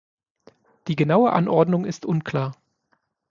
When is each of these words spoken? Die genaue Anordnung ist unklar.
Die 0.87 0.95
genaue 0.95 1.31
Anordnung 1.31 1.85
ist 1.85 2.07
unklar. 2.07 2.55